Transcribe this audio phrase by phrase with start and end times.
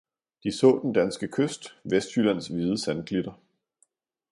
[0.43, 3.33] De så den danske kyst, Vestjyllands hvide sandklitter.